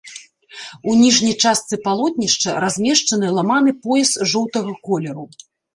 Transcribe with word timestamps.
У 0.91 0.95
ніжняй 1.01 1.35
частцы 1.43 1.75
палотнішча 1.85 2.57
размешчаны 2.67 3.33
ламаны 3.39 3.71
пояс 3.87 4.11
жоўтага 4.35 4.71
колеру. 4.91 5.25